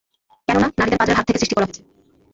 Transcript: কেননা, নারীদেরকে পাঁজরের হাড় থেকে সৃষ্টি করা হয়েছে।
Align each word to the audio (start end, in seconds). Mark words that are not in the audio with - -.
কেননা, 0.47 0.67
নারীদেরকে 0.69 0.99
পাঁজরের 0.99 1.17
হাড় 1.17 1.27
থেকে 1.27 1.39
সৃষ্টি 1.41 1.55
করা 1.55 1.65
হয়েছে। 1.67 1.81